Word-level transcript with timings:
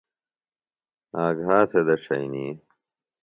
آگھا 1.25 1.57
تھےۡ 1.69 1.85
دڇھئنی۔ 1.87 2.47